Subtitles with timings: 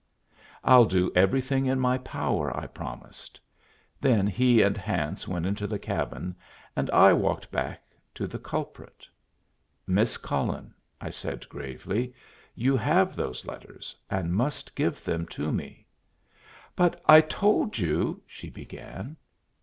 [0.63, 3.39] "I'll do everything in my power," I promised.
[4.01, 6.35] Then he and Hance went into the cabin,
[6.75, 7.83] and I walked back
[8.15, 9.07] to the culprit.
[9.85, 12.15] "Miss Cullen," I said, gravely,
[12.55, 15.85] "you have those letters, and must give them to me."
[16.75, 19.15] "But I told you" she began.